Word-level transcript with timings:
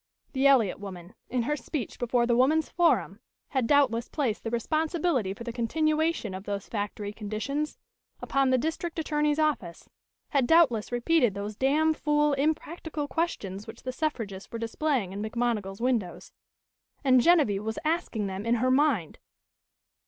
The 0.33 0.47
Eliot 0.47 0.79
woman, 0.79 1.13
in 1.29 1.43
her 1.43 1.55
speech 1.55 1.99
before 1.99 2.25
the 2.25 2.35
Woman's 2.35 2.69
Forum, 2.69 3.19
had 3.49 3.67
doubtless 3.67 4.09
placed 4.09 4.43
the 4.43 4.49
responsibility 4.49 5.31
for 5.31 5.43
the 5.43 5.53
continuation 5.53 6.33
of 6.33 6.45
those 6.45 6.67
factory 6.67 7.13
conditions 7.13 7.77
upon 8.19 8.49
the 8.49 8.57
district 8.57 8.97
attorney's 8.97 9.37
office, 9.37 9.87
had 10.29 10.47
doubtless 10.47 10.91
repeated 10.91 11.35
those 11.35 11.55
damn 11.55 11.93
fool, 11.93 12.33
impractical 12.33 13.07
questions 13.07 13.67
which 13.67 13.83
the 13.83 13.91
suffragists 13.91 14.51
were 14.51 14.57
displaying 14.57 15.13
in 15.13 15.21
McMonigal's 15.21 15.81
windows. 15.81 16.33
And 17.03 17.21
Genevieve 17.21 17.63
was 17.63 17.77
asking 17.85 18.25
them 18.25 18.43
in 18.43 18.55
her 18.55 18.71
mind! 18.71 19.19